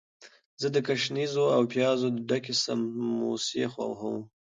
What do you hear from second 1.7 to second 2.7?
پیازو ډکې